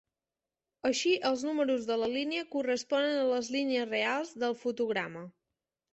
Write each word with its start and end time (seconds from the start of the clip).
Així 0.89 1.11
els 1.31 1.43
números 1.49 1.85
de 1.91 1.99
la 2.03 2.09
línia 2.15 2.47
corresponen 2.57 3.15
a 3.21 3.29
les 3.33 3.53
línies 3.57 3.89
reals 3.93 4.33
del 4.45 4.57
fotograma. 4.63 5.27